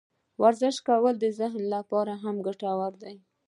ورزش 0.41 0.75
کول 0.87 1.15
د 1.19 1.25
ذهن 1.39 1.61
لپاره 1.75 2.13
هم 2.23 2.35
ګټور 2.47 2.93
دي. 3.03 3.15